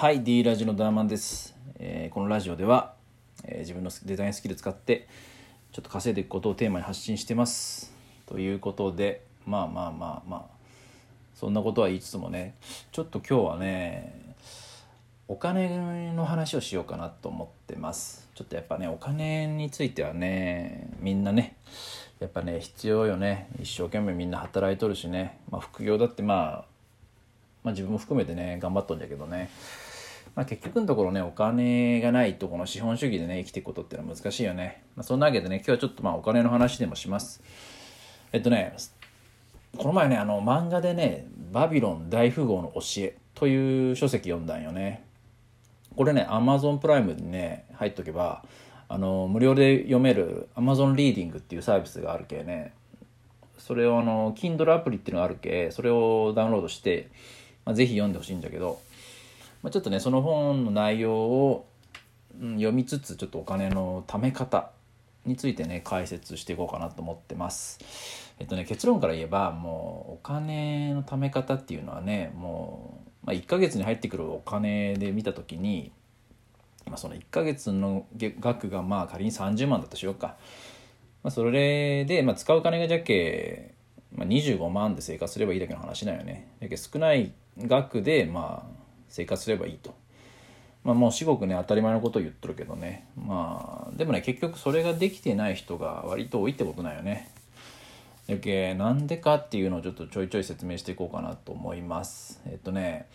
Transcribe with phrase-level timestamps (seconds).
[0.00, 2.94] はい D ラジオのダーマンです、えーこのラジオでは、
[3.44, 5.06] えー自分のデザインスキル使って
[5.72, 7.92] ちょっと稼いでいくことをテーマに発信してます。
[8.24, 10.44] ということでまあまあまあまあ
[11.34, 12.54] そんなことは言いつつもね
[12.92, 14.34] ちょっと今日はね
[15.28, 18.26] お金の話をしようかなと思ってます。
[18.34, 21.56] ちょっとやっぱねお金についてはねみんなね
[22.20, 23.50] やっぱね必要よね。
[23.60, 26.64] 一生懸命みんな働いとるしね、まあ、副業だってまあ
[27.64, 29.50] まあ自分も含めてね頑張っとんだけどね、
[30.34, 37.42] まあ、結局のところねお金がないとこの資本主義でね生きていくことっていうのは難しいよね、まあ、そんなわけでね今日はちょっとまあお金の話でもします。
[38.32, 38.74] えっとね
[39.76, 45.04] この前ねあの漫画でね「バビロン大富豪の教え」という書籍読んだんよね。
[45.96, 48.44] これね Amazon プライムにね入っとけば
[48.88, 52.72] あの無料で読める Amazon リーディングっていうサービスがあるけね。
[53.58, 57.08] それをあの Kindle アプリっていうのがあるけそれをダウンロードして、
[57.64, 58.80] まあ、ぜひ読んでほしいんだけど、
[59.62, 61.66] まあ、ちょっとねその本の内容を、
[62.40, 64.70] うん読みつつちょっとお金の貯め方
[65.26, 67.78] についてね解説していこうかなと思ってます。
[68.38, 75.92] えっとね結論から言えばもうお金の貯め方っていうのはねもう、まあ、1ヶ月に入ってくるお金で見た時に、
[76.86, 78.06] まあ、その1ヶ月の
[78.38, 80.36] 額がまあ仮に30万だとしようか。
[81.22, 83.74] まあ、それで、まあ、使う金がじゃけ、
[84.14, 86.48] まあ、25万で生活すればいいだけの話だよね。
[86.60, 88.79] だけ少ない額で、まあ、
[89.10, 89.94] 生活すればいいと。
[90.82, 97.30] まあ、もう至極ね当たり前のことを言っとるけどねまあでもね結局それができてない人が割と多いってことなんよね。
[98.28, 102.40] だけなんでかっていうのをちょっとちょいちょい説明していこうかなと思います。
[102.46, 103.08] えっとね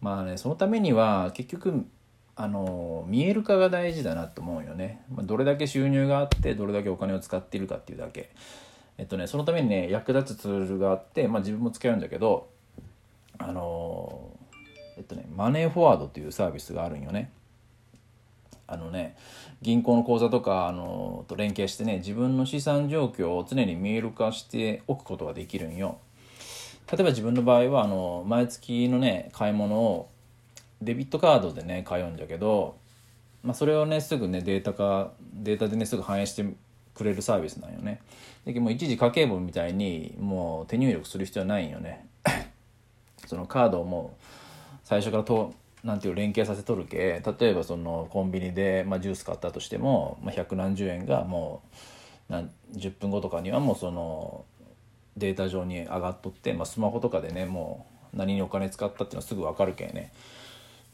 [0.00, 1.86] まあねそのためには結局
[2.34, 5.02] あの見える化が大事だなと思うよね。
[5.14, 8.30] まあどれだけ収入があってどれだけお金を使っているかっていうだけ。
[8.98, 12.48] えっとねそのためにね役立つツールがあって、まあ、自分も使うんだけど
[13.38, 13.89] あの
[15.00, 17.32] えっとねマネーフォワードっていうサービスがあるんよね。
[18.66, 19.16] あのね
[19.62, 25.98] 銀行の口座とかあのと連携してね自分の資産状況を常に見える化しておくことができるんよ。
[26.92, 30.10] 例えば自分の場合はあの毎月のね買い物を
[30.82, 32.76] デビットカードでね買うんだけど、
[33.42, 36.44] まあ、それをねすぐねデータ化データでねすぐ反映して
[36.94, 38.02] くれるサービスなんよね。
[38.44, 42.06] でもう一時家計簿みたいにもう手入力する必要はないんよね。
[43.26, 44.24] そのカードをもう
[44.90, 51.62] 最初からとなんていう連携させとるけ例えばそのコンビニで、まあ、ジュース買ったとしても、まあ、百何十円がも
[52.28, 54.44] うなん10分後とかにはもうその
[55.16, 60.12] データ上に上がっとって、まあ、スマホとかでねもう何にお金使ったっていうのはすぐ分かるけんね。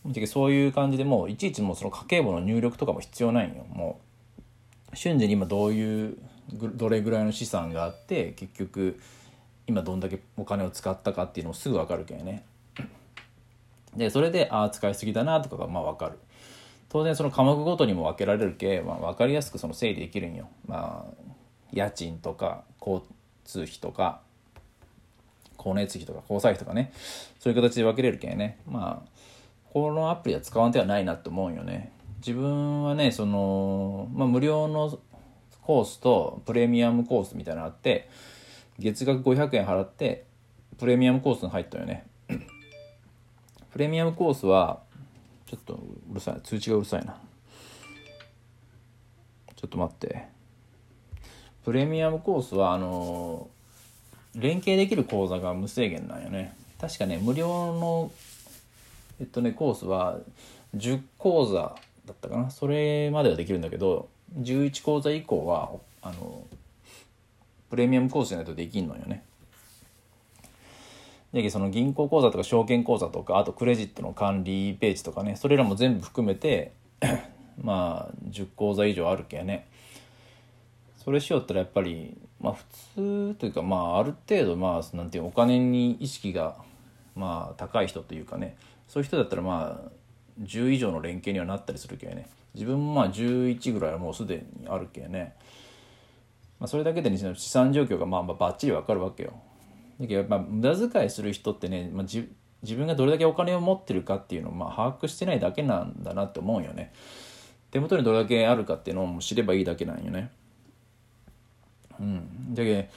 [0.04, 3.64] でそういう感じでもういちいちもうその家計簿の入力とかも必要ないんよ。
[3.70, 3.98] も
[4.92, 6.18] う瞬時に今どういう
[6.52, 9.00] どれぐらいの資産があって結局
[9.66, 12.44] 今どんだけお金を使ったかっていうのもすぐ分かるけんね。
[13.96, 16.18] でそれでああ使いすぎだなとかがまあ分かる。
[16.88, 20.48] 当然その科目ごとにも分けられるけ、まあ、分かりやすくその整理できるんよ。
[20.66, 21.32] まあ
[21.72, 23.02] 家賃とか交
[23.44, 24.20] 通費とか
[25.58, 26.92] 光熱費とか交際費とかね。
[27.38, 28.58] そういう形で分けれるけんね。
[28.66, 29.08] まあ
[29.72, 31.92] このアプリは使わん手はないなって思うよね。
[32.18, 34.98] 自分はねその、まあ、無料の
[35.62, 38.08] コースとプレミアムコースみたいなのあって
[38.78, 40.24] 月額500円払って
[40.78, 42.06] プレミアムコースに入ったよね。
[43.76, 44.80] プレミアムコースは
[45.44, 45.74] ちょっと
[46.10, 46.40] うるさい。
[46.42, 47.14] 通知がうるさいな。
[49.54, 50.28] ちょっと待って。
[51.62, 53.50] プレミアムコースはあの
[54.34, 56.56] 連携できる講座が無制限なんよね。
[56.80, 58.12] 確かね無料の
[59.20, 60.20] えっとねコースは
[60.74, 61.74] 10講座だ
[62.12, 62.50] ったかな。
[62.50, 64.08] それまではできるんだけど
[64.38, 66.46] 11講座以降はあの
[67.68, 69.22] プレミアムコースじゃないとできんのよね。
[71.42, 76.72] でその銀行口座とか証券口座とかあとクレジットの管理ページとかねそれらも全部含めて
[77.62, 79.66] まあ10口座以上あるけね。
[81.04, 82.64] それしよったらやっぱりまあ普
[83.34, 86.56] 通というかまあある程度まあなんていうお金に意識が
[87.14, 88.56] まあ高い人というかね。
[88.88, 89.90] そういう人だったらまあ
[90.42, 92.28] 10以上の連携にはなったりするけね。
[92.54, 95.34] 自分もまあ11ぐらいはもうすでにあるけね、
[96.58, 99.34] まあ、それだけで、ね、資産状況がまあまあバッチリわかるわけよ。
[100.00, 102.28] だけどやっぱ無駄遣いする人ってね、まあ、自
[102.74, 106.92] 分がどれだけお金を持ってるかっていうのをまあ把握してないだけなんだなって思うよね。
[107.70, 110.30] 手元にどれだけあるかっていうのを知ればいいだけなんよね。
[111.98, 112.54] うん。
[112.54, 112.88] だけど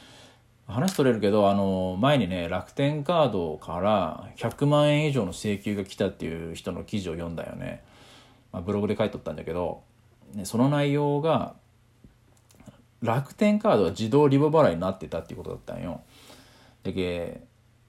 [0.73, 7.83] 話取れるけどあの前にね楽天カードから100万円以上の請求が来たっていう人の記事を読んだよね、
[8.51, 9.81] まあ、ブログで書いとったんだけど、
[10.33, 11.55] ね、その内容が
[13.01, 16.01] 楽天カードは自動リボ払いになってたっていうことだったんよ。
[16.83, 17.41] だけ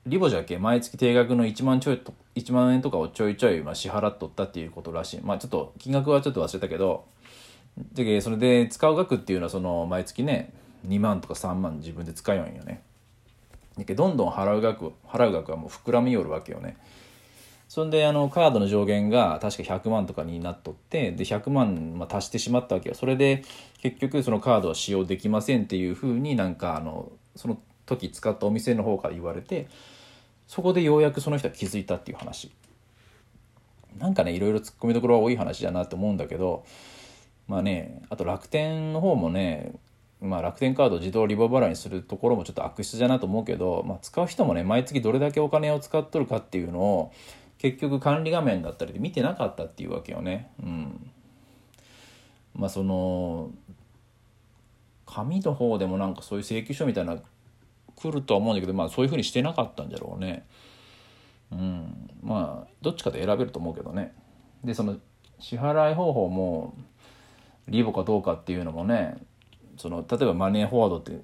[0.06, 5.20] リボじゃけ毎月定額の1万ちょいと1万円とかをちょいちょいまあ支払っとったっていうことらしい。
[5.20, 7.04] まあちょっと金額はちょっと忘れたけど。
[7.92, 10.52] じゃけそれで使う額っていうのはその毎月ね
[10.88, 12.82] 2万とか3万自分で使うんよね。
[13.78, 16.76] だけどんどん払う額払う額はもう膨らみよるわけよね。
[17.68, 22.94] そんであのカードの上限が確か100万とかになっとってで100万、まあ、足してしまったわけよ。
[22.94, 23.44] それで
[23.80, 27.58] 結局そのカードは使用できませんっていうふうになんかあのその
[27.96, 29.68] 時使ったお店の方から言われて
[30.46, 32.50] そこでようやくその人は気づいたっていう話
[33.98, 36.64] なんかねいろいろ突っ込みどころは多い話だなって思うんだけど
[37.48, 39.72] まあねあと楽天の方もね
[40.22, 47.12] まあ、楽天カード自動リボ払いにするところもちょっと悪質だなと思うけど、まあ、使う人もね毎月どれだけお金を使っとるかっていうのを
[47.56, 50.50] 結局管理画面だったりで見てなかったっていうわけよね。
[50.62, 51.10] うん、
[52.54, 53.50] まあその
[55.06, 57.18] 紙の方でもなんかそういう請求書みたいな
[58.00, 60.46] 来るとは思うんだけど、まあ、そういうふうにしてなかったんじゃろうね。
[61.52, 64.14] うん、まあどっちかで選べると思うけどね。
[64.64, 64.96] でその
[65.38, 66.74] 支払い方法も
[67.68, 69.16] リボかどうかっていうのもね
[69.76, 71.20] その例えばマネーフォワードって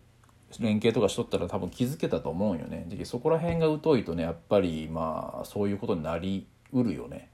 [0.58, 2.86] 連携とかしとったら多分気づけたと思うんよね。
[2.88, 7.30] でそこら辺が疎いとねやっぱりまあそういうことになりうるよね。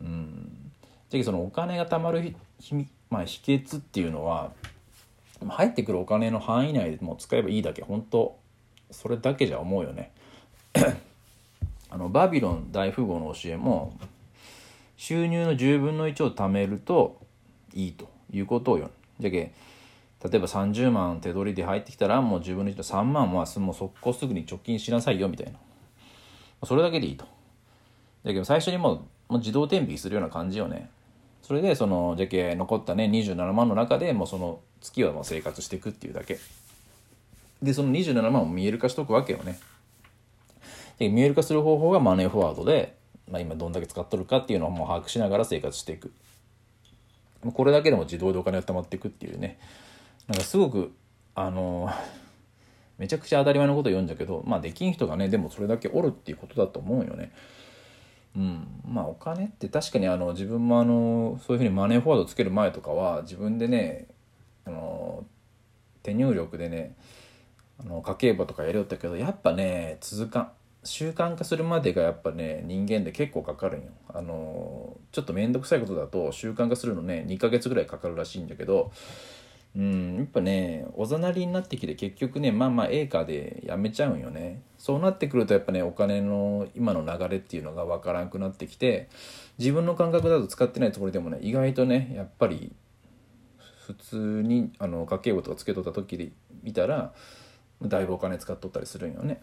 [0.00, 0.72] うん。
[1.10, 4.52] でそのお金が貯まるひ、まあ、秘訣っていうのは
[5.48, 8.39] 入ってくるお金の範囲内でも使えばいいだけ本当
[8.90, 10.12] それだけじゃ思うよね。
[11.90, 13.98] あのバビロン大富豪の教えも
[14.96, 17.18] 収入の10分の1を貯めると
[17.74, 18.90] いいということをよ。
[19.18, 19.52] じゃけ
[20.22, 25.58] 例えば30万手取りで入ってきたらもう10分の1の3万はもう速攻すぐに貯金しなさいよみたいな
[26.66, 27.24] それだけでいいと
[28.24, 30.90] だけど最初にもう自動転引するような感じよね
[31.42, 36.38] それでそのじゃけ残ったね27万の中でもうその月はもう生活していくっていうだけ
[37.62, 39.58] でその27万を見える化しとくわけよね。
[40.98, 42.96] で見える化する方法がマネーフォワードで、
[43.30, 46.12] まあ、今どんだけ使っとるかっていうのをもう把握しながら生活していく。
[47.54, 49.58] これだけでも自動でお金が貯まっていくっていうね。
[50.28, 50.92] なんかすごく
[51.34, 51.90] あの
[52.98, 57.32] めちゃくちゃ当たり前のこと言うんだけどまあできん人がねでもそれだけおるっていうことだと思うよね。
[58.36, 64.06] うん、まあお金って確かにあの自分もあのそういうふうにマネーフォワードつける前とかは自分でね
[64.66, 65.24] あの
[66.02, 66.94] 手入力でね
[67.80, 70.50] あの家計簿とかやりよったけどやっぱね続かん
[70.82, 73.88] 習慣化するまでがやっぱね人間で結構かかるんよ。
[74.08, 78.90] あのちょっと面倒くさいことだと習慣化するのね2ヶ月ぐらいかかるらしいんだけど
[79.76, 89.08] うん、やっぱねおざなりになってきて結局ねまあまあええかでやめちゃうんよねそうなってくるとやっぱねお金の今の流れっていうのが分からなくなってきて
[89.58, 92.72] 自分の感覚だと使ってないつもりでもね意外とねやっぱり
[93.86, 96.30] 普通にあの家計簿とかつけとった時で
[96.64, 97.12] 見たら
[97.82, 99.40] だいぶお金使っとったりするんよね。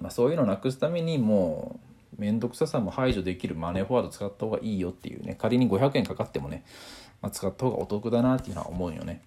[0.00, 1.80] まあ、そういうのをなくすためにも
[2.16, 6.64] う面倒くささも排除できるマネーフォワード使った方がいいよっていうね仮に500円かかってもね
[7.20, 9.22] まあ、使った方がお得だなっていうのは思うよね。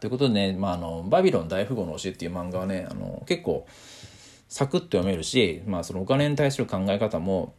[0.00, 3.66] ということでね、まあ、あのバビロン大富豪の教えっていう漫画はねあの結構
[4.48, 7.54] サクッと読めるし、まあ、そのお金に対する考え方も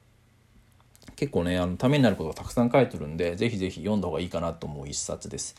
[1.16, 5.56] 結構ねあのためになることがたくさん書いてるんでぜひぜひ読んだ方がいいかなと思う一冊です。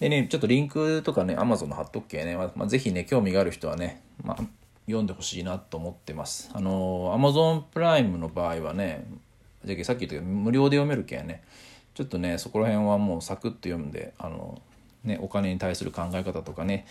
[0.00, 4.44] でねちょっとリンクとかね Amazon の貼っとくけね、まあ、ぜひね興味がある人はね、まあ、
[4.86, 6.50] 読んでほしいなと思ってます。
[6.52, 9.06] あの Amazon プライムの場合はね
[9.64, 11.42] じゃあさっき言ったけど無料で読めるけんね
[11.94, 14.60] ちょっとねそこら辺はもうサクッと読んであの、
[15.04, 16.86] ね、お金に対する考え方とかね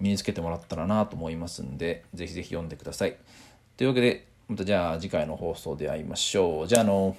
[0.00, 3.16] 身につけてもらったらなと思いますんで是非是非読んでください。
[3.76, 6.66] というわけでまたじゃあ次回の放送で会いましょう。
[6.66, 7.16] じゃあの